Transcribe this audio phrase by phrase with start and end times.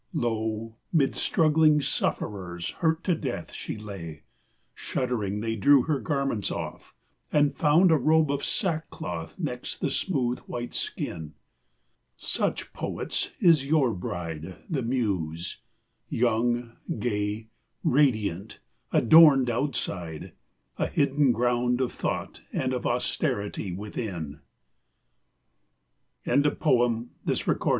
[0.15, 4.23] Lo, Mid struggling sufferers, hurt to death, she lay!
[4.73, 6.95] Shuddering, they drew her garments off
[7.31, 11.35] and found A robe of sackcloth next the smooth, white skin.
[12.17, 15.59] Such, poets, is your bride, the Muse!
[16.09, 17.49] young, gay,
[17.83, 18.57] Radiant,
[18.91, 20.31] adorned outside;
[20.79, 24.39] a hidden ground Of thought and of austerity within.
[26.25, 27.07] _A PICTURE AT
[27.45, 27.57] NEWSTEAD.